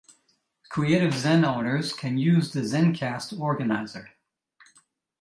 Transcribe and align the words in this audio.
Creative 0.67 1.13
Zen 1.13 1.45
owners 1.45 1.93
can 1.93 2.17
use 2.17 2.51
the 2.53 2.61
ZenCast 2.61 3.39
organiser. 3.39 4.09